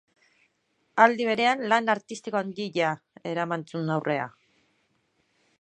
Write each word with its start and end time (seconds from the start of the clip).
Aldi 1.05 1.27
berean 1.31 1.61
lan 1.73 1.93
artistiko 1.95 2.41
handia 2.41 2.95
eraman 3.35 3.69
zuen 3.73 3.95
aurrera. 3.99 4.29